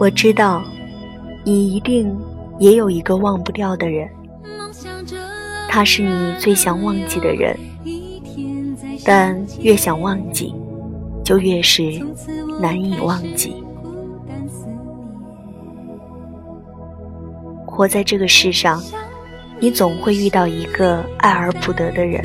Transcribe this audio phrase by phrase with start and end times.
[0.00, 0.64] 我知道，
[1.44, 2.18] 你一定
[2.58, 4.08] 也有一个忘不掉的人，
[5.68, 7.54] 他是你最想忘记的人，
[9.04, 10.54] 但越想忘记，
[11.22, 12.00] 就越是
[12.58, 13.62] 难以忘记。
[17.66, 18.82] 活在这个世上，
[19.58, 22.24] 你总会遇到一个爱而不得的人。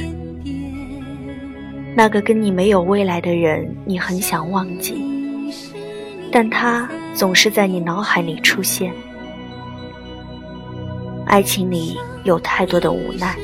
[1.93, 4.95] 那个跟你没有未来的人，你很想忘记，
[6.31, 8.93] 但他总是在你脑海里出现。
[11.25, 13.35] 爱情里有太多的无奈，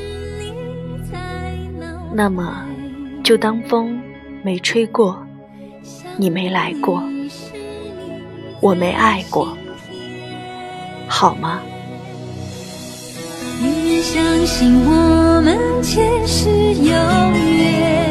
[2.14, 2.64] 那么
[3.24, 4.00] 就当风
[4.44, 5.26] 没吹过，
[6.18, 7.02] 你没来过，
[8.60, 9.58] 我没爱过，
[11.08, 11.62] 好吗？
[14.04, 18.11] 相信我们前世有缘，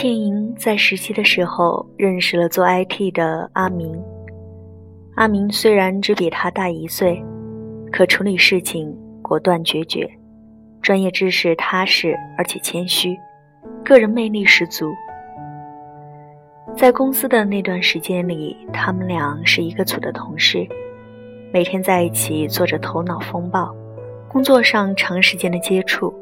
[0.00, 4.00] 倩莹在实习的时候认识了做 IT 的阿明。
[5.16, 7.20] 阿明虽然只比他大一岁，
[7.90, 10.08] 可处理事情果断决绝，
[10.80, 13.18] 专业知识踏实而且谦虚，
[13.84, 14.92] 个人魅力十足。
[16.76, 20.64] 在公司的那段时间里，他们俩是一个组的同事，
[21.52, 23.74] 每天在一起做着头脑风暴，
[24.28, 26.14] 工作上长时间的接触。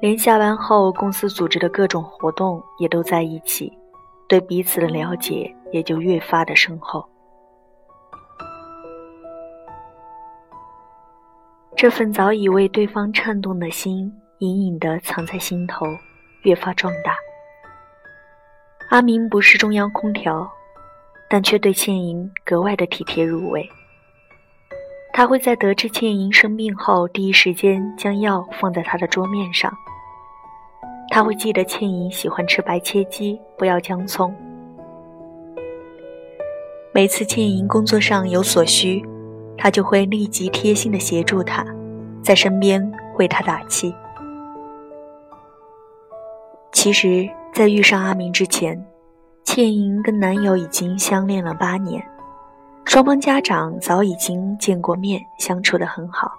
[0.00, 3.72] 连下班后公司组织的各种活动也都在一起，
[4.28, 7.04] 对彼此的了解也就越发的深厚。
[11.74, 15.86] 这份早已为对方颤动的心，隐隐的藏在心头，
[16.42, 17.16] 越发壮大。
[18.90, 20.50] 阿明不是中央空调，
[21.28, 23.68] 但却对倩莹格外的体贴入微。
[25.16, 29.72] 他会在得知倩莹生病后，第一时间将药放在她的桌面上。
[31.10, 34.30] 他会记得倩莹喜欢吃白切鸡，不要姜葱。
[36.92, 39.02] 每次倩莹工作上有所需，
[39.56, 41.64] 他就会立即贴心的协助她，
[42.22, 43.94] 在身边为她打气。
[46.72, 48.86] 其实，在遇上阿明之前，
[49.44, 52.06] 倩莹跟男友已经相恋了八年。
[52.86, 56.30] 双方家长早已经见过面，相处得很好，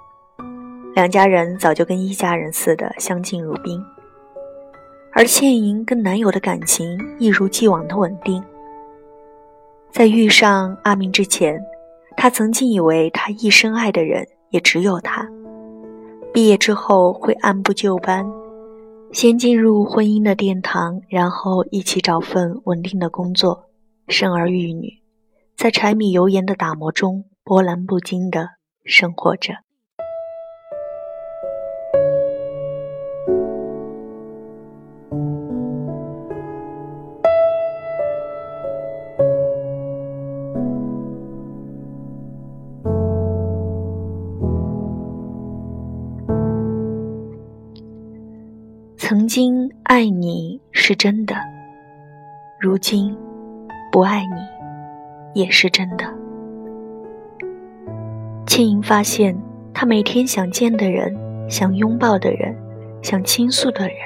[0.95, 3.83] 两家人早就跟一家人似的相敬如宾。
[5.11, 8.41] 而倩莹跟男友的感情一如既往的稳定。
[9.91, 11.61] 在遇上阿明之前，
[12.15, 15.27] 她曾经以为她一生爱的人也只有他。
[16.33, 18.25] 毕业之后会按部就班，
[19.11, 23.65] 先进入婚姻的殿堂，然后一起找份稳定的工作，
[24.07, 24.89] 生儿育女。
[25.57, 28.51] 在柴米油盐的打磨中，波澜不惊的
[28.85, 29.55] 生活着。
[48.95, 51.35] 曾经爱你是真的，
[52.59, 53.17] 如今
[53.91, 54.56] 不爱你。
[55.33, 56.05] 也是真的。
[58.45, 59.37] 倩莹发现，
[59.73, 61.15] 她每天想见的人、
[61.49, 62.55] 想拥抱的人、
[63.01, 63.97] 想倾诉的人，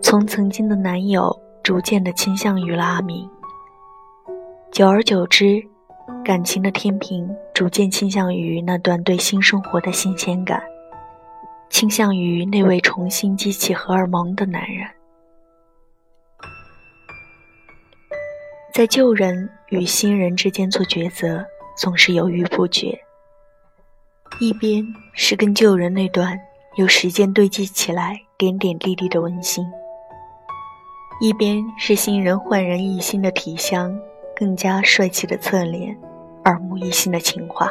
[0.00, 3.28] 从曾经的男友，逐渐的倾向于了阿明。
[4.70, 5.62] 久而久之，
[6.24, 10.62] 感情的天平逐渐倾向于那段对新生活的新鲜感，
[11.68, 14.88] 倾向于那位重新激起荷尔蒙的男人。
[18.72, 21.44] 在旧人与新人之间做抉择，
[21.76, 22.98] 总是犹豫不决。
[24.40, 26.38] 一边是跟旧人那段
[26.76, 29.64] 由时间堆积起来点点滴滴的温馨，
[31.20, 33.98] 一边是新人焕然一新的体香，
[34.34, 35.96] 更加帅气的侧脸，
[36.44, 37.70] 耳目一新的情话。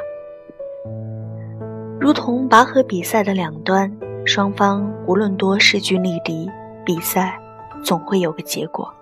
[2.00, 3.92] 如同拔河比赛的两端，
[4.26, 6.50] 双方无论多势均力敌，
[6.86, 7.40] 比赛
[7.84, 8.95] 总会有个结果。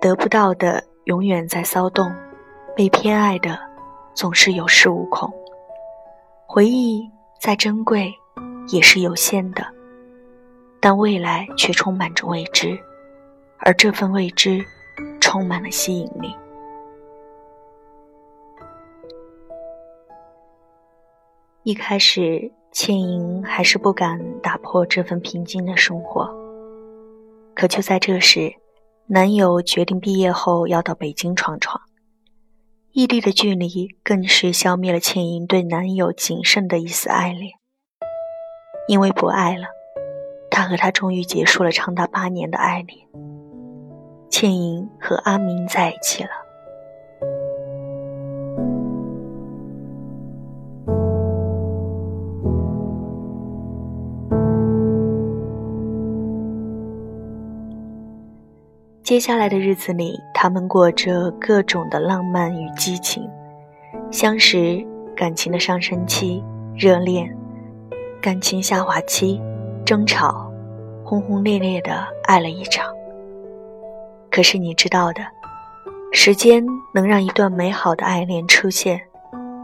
[0.00, 2.14] 得不到的永远在骚动，
[2.76, 3.58] 被偏爱的
[4.14, 5.28] 总是有恃无恐。
[6.46, 7.10] 回忆
[7.40, 8.14] 再珍贵，
[8.68, 9.66] 也是有限的，
[10.80, 12.78] 但未来却充满着未知，
[13.58, 14.64] 而这份未知
[15.20, 16.32] 充满了吸引力。
[21.64, 26.32] 一开始，倩莹还是不敢打破这份平静的生活。
[27.54, 28.54] 可就在这时，
[29.10, 31.80] 男友决定毕业后要到北京闯闯。
[32.92, 37.52] 异地的距离更是消灭了倩莹对男友仅剩的一丝爱恋。
[38.86, 39.66] 因为不爱了，
[40.50, 43.06] 他和他终于结束了长达八年的爱恋。
[44.28, 46.30] 倩莹和阿明在一起了。
[59.08, 63.26] 接下来的日子里，他们过着各种的浪漫与激情，
[64.10, 66.44] 相识、感情的上升期、
[66.76, 67.34] 热恋、
[68.20, 69.40] 感情下滑期、
[69.82, 70.52] 争吵，
[71.02, 72.94] 轰轰烈烈的爱了一场。
[74.30, 75.22] 可是你知道的，
[76.12, 76.62] 时间
[76.92, 79.00] 能让一段美好的爱恋出现，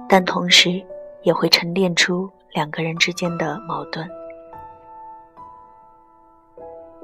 [0.09, 0.83] 但同时
[1.23, 4.09] 也会沉淀出两个人之间的矛盾。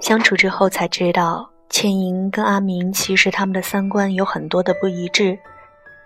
[0.01, 1.47] 相处之后才知道。
[1.71, 5.39] 倩莹跟阿明其实他们的三观有很多的不一致，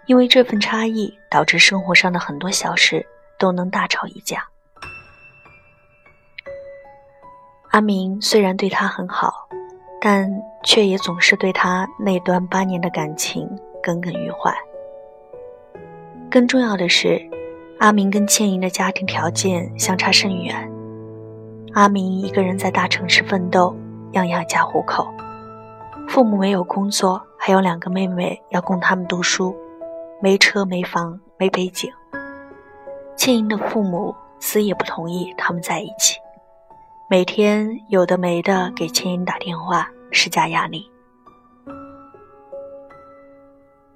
[0.06, 3.05] 因为这份差异导致生活上的很多小事
[3.38, 4.46] 都能大吵一架。
[7.70, 9.49] 阿明虽然对她很好，
[10.02, 10.31] 但
[10.64, 13.49] 却也总是对她那段八年的感情
[13.82, 14.55] 耿耿于怀。
[16.31, 17.19] 更重要的是，
[17.78, 20.70] 阿明跟倩莹的家庭条件相差甚远，
[21.72, 23.75] 阿明一个人在大城市奋斗，
[24.12, 25.08] 养养家糊口。
[26.08, 29.54] 父母没有工作，还有两个妹妹要供他们读书，
[30.22, 31.90] 没车没房没背景。
[33.16, 36.18] 倩莹的父母死也不同意他们在一起，
[37.10, 40.88] 每天有的没的给倩莹打电话施加压力。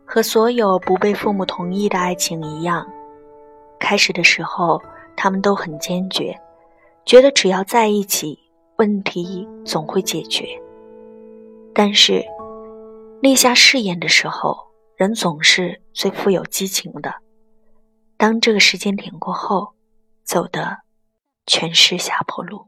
[0.05, 2.87] 和所有不被父母同意的爱情一样，
[3.79, 4.83] 开始的时候
[5.17, 6.37] 他们都很坚决，
[7.05, 8.39] 觉得只要在一起，
[8.77, 10.47] 问题总会解决。
[11.75, 12.25] 但是，
[13.23, 14.57] 立下誓言的时候，
[14.97, 17.15] 人总是最富有激情的。
[18.17, 19.75] 当这个时间点过后，
[20.25, 20.79] 走的
[21.47, 22.67] 全是下坡路。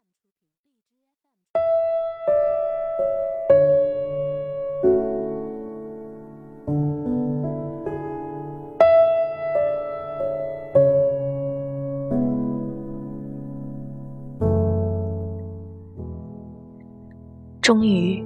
[17.60, 18.24] 终于。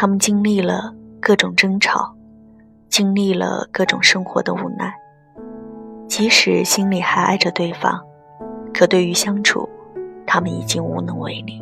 [0.00, 2.14] 他们经历了各种争吵，
[2.88, 4.94] 经历了各种生活的无奈，
[6.06, 8.00] 即使心里还爱着对方，
[8.72, 9.68] 可对于相处，
[10.24, 11.60] 他们已经无能为力。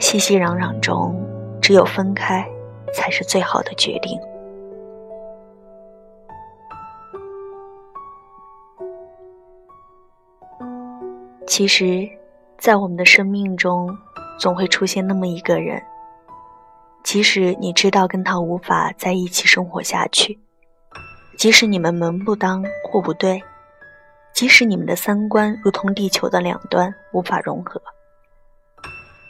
[0.00, 1.14] 熙熙攘攘中，
[1.62, 2.44] 只有分开
[2.92, 4.20] 才是最好的决定。
[11.46, 12.04] 其实，
[12.58, 13.96] 在我们的生命中，
[14.40, 15.80] 总会出现那么一个人。
[17.04, 20.38] 即使你知道跟他无法在一起生活下去，
[21.36, 23.40] 即使你们门不当户不对，
[24.32, 27.80] 即使你们的三观如同地球的两端无法融合，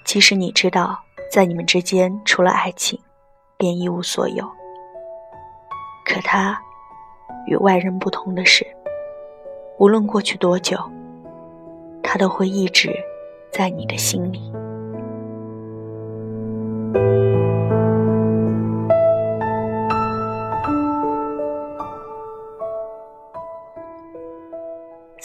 [0.05, 0.97] 即使你知道
[1.31, 2.99] 在你们之间除了爱情，
[3.59, 4.49] 便一无所有，
[6.07, 6.57] 可他
[7.49, 8.65] 与外人不同的是，
[9.79, 10.79] 无论过去多久，
[12.05, 12.95] 他都会一直
[13.51, 14.53] 在你的心里。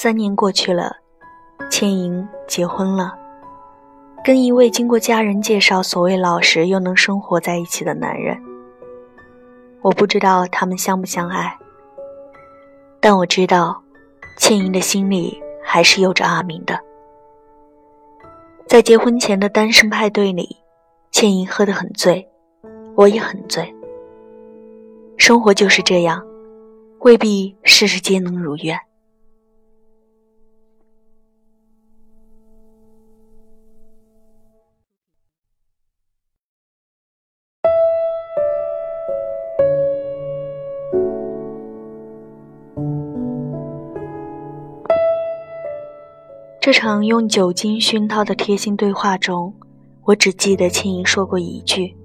[0.02, 0.96] 三年过去了，
[1.70, 3.14] 倩莹结婚了，
[4.24, 8.42] 跟一位经过家人介绍、所谓老实又能生活在一起的男人。
[9.82, 11.54] 我不知道他们相不相爱，
[13.02, 13.84] 但我知道，
[14.38, 16.80] 倩莹的心里还是有着阿明的。
[18.68, 20.48] 在结婚前的单身派对里，
[21.12, 22.26] 倩莹喝得很醉，
[22.96, 23.76] 我也很醉。
[25.18, 26.26] 生活就是这样，
[27.00, 28.80] 未必事事皆能如愿。
[46.72, 49.52] 这场用酒精熏陶的贴心对话中，
[50.04, 51.98] 我只记得倩莹说过一句：“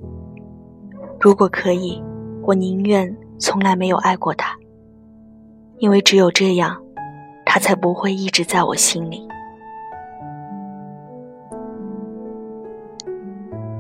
[1.21, 2.03] 如果可以，
[2.41, 4.57] 我宁愿从来没有爱过他，
[5.81, 6.83] 因为只有这样，
[7.45, 9.29] 他才不会一直在我心里。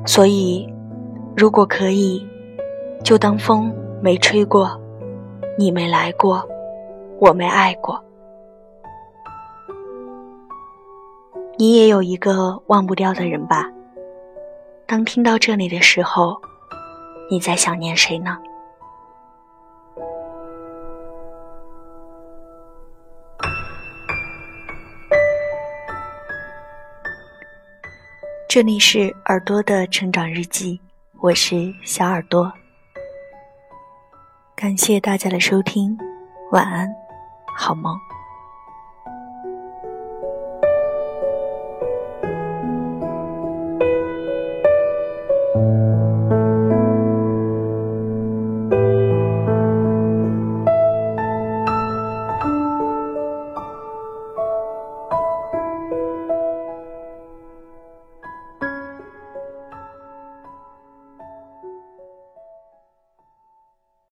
[0.04, 0.70] 所以，
[1.34, 2.22] 如果可以，
[3.02, 4.78] 就当风没吹过，
[5.58, 6.46] 你没来过，
[7.18, 7.98] 我没爱过。
[11.56, 13.70] 你也有一个忘不掉的人吧？
[14.86, 16.36] 当听到这里的时候，
[17.30, 18.36] 你在想念谁呢？
[28.48, 30.80] 这里是耳朵的成长日记，
[31.20, 32.52] 我是小耳朵。
[34.56, 35.96] 感谢大家的收听，
[36.50, 36.88] 晚安，
[37.56, 37.96] 好梦。